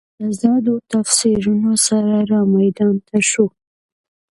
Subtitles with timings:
[0.25, 3.45] متضادو تفسیرونو سره رامیدان ته شو.